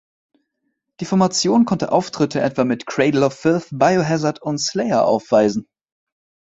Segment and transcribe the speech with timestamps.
[0.99, 5.67] Die Formation konnte Auftritte etwa mit Cradle of Filth, Biohazard und Slayer aufweisen.